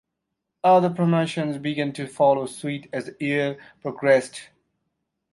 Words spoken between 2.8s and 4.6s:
as the year progressed.